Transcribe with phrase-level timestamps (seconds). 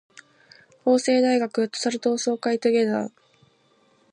[0.83, 3.11] 法政大学フットサル同好会 together